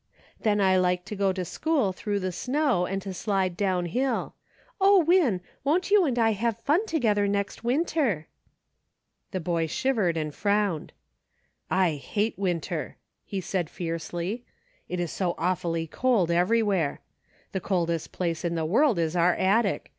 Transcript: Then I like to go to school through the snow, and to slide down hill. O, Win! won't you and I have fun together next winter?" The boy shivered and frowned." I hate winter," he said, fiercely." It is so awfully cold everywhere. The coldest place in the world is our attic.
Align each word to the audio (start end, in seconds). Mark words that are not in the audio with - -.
Then 0.39 0.59
I 0.59 0.77
like 0.77 1.05
to 1.05 1.15
go 1.15 1.31
to 1.31 1.45
school 1.45 1.93
through 1.93 2.19
the 2.21 2.31
snow, 2.31 2.87
and 2.87 2.99
to 3.03 3.13
slide 3.13 3.55
down 3.55 3.85
hill. 3.85 4.33
O, 4.79 5.03
Win! 5.03 5.41
won't 5.63 5.91
you 5.91 6.05
and 6.05 6.17
I 6.17 6.31
have 6.31 6.57
fun 6.57 6.87
together 6.87 7.27
next 7.27 7.63
winter?" 7.63 8.25
The 9.31 9.39
boy 9.39 9.67
shivered 9.67 10.17
and 10.17 10.33
frowned." 10.33 10.91
I 11.85 11.91
hate 11.97 12.33
winter," 12.39 12.97
he 13.23 13.41
said, 13.41 13.69
fiercely." 13.69 14.43
It 14.89 14.99
is 14.99 15.11
so 15.11 15.35
awfully 15.37 15.85
cold 15.85 16.31
everywhere. 16.31 17.01
The 17.51 17.61
coldest 17.61 18.11
place 18.11 18.43
in 18.43 18.55
the 18.55 18.65
world 18.65 18.97
is 18.97 19.15
our 19.15 19.35
attic. 19.35 19.89